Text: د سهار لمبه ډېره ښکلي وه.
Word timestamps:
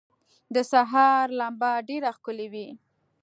د 0.53 0.55
سهار 0.71 1.25
لمبه 1.39 1.71
ډېره 1.89 2.09
ښکلي 2.17 2.47
وه. 2.53 2.67